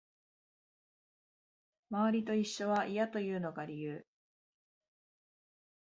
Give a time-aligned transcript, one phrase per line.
[1.91, 4.03] 周りと一緒は嫌というのが理由